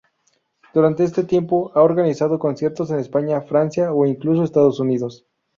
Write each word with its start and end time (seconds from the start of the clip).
Durante 0.73 1.03
este 1.03 1.25
tiempo, 1.25 1.71
ha 1.75 1.83
organizado 1.83 2.39
conciertos 2.39 2.89
en 2.89 2.97
España, 2.97 3.39
Francia 3.41 3.93
o 3.93 4.07
incluso 4.07 4.41
Estados 4.43 4.79
Unidos. 4.79 5.27